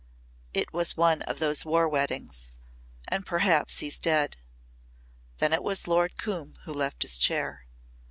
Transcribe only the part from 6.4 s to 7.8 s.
who left his chair.